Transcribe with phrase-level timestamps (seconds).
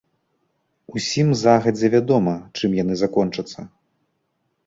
[0.99, 3.59] Усім загадзя вядома, чым яны закончацца.